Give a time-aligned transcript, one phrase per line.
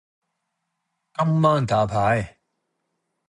[1.13, 2.39] 今晚打牌